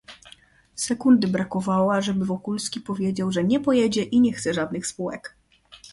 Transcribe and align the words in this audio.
"Sekundy 0.75 1.27
brakowało, 1.27 1.93
ażeby 1.95 2.25
Wokulski 2.25 2.81
powiedział, 2.81 3.31
że 3.31 3.43
nie 3.43 3.59
pojedzie 3.59 4.03
i 4.03 4.21
nie 4.21 4.33
chce 4.33 4.53
żadnych 4.53 4.87
spółek." 4.87 5.35